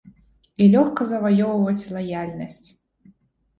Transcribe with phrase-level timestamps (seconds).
[0.63, 2.61] І лёгка заваёўваць лаяльнасць.